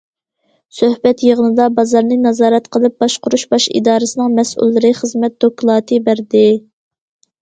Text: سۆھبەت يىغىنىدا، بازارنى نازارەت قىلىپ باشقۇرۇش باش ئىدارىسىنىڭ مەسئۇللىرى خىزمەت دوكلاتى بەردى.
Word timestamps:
سۆھبەت 0.75 1.19
يىغىنىدا، 1.25 1.67
بازارنى 1.81 2.17
نازارەت 2.23 2.71
قىلىپ 2.77 2.97
باشقۇرۇش 3.05 3.45
باش 3.53 3.69
ئىدارىسىنىڭ 3.75 4.33
مەسئۇللىرى 4.41 4.95
خىزمەت 5.03 5.37
دوكلاتى 5.47 6.01
بەردى. 6.09 6.47